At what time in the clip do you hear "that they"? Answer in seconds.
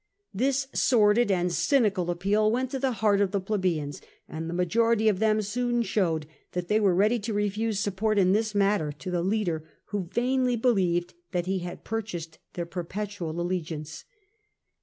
6.53-6.79